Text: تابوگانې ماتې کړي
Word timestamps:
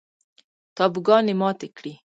تابوگانې 0.75 1.33
ماتې 1.41 1.67
کړي 1.77 1.93